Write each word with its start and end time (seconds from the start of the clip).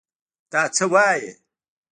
دا 0.51 0.61
څه 0.75 0.85
وايې. 0.93 1.31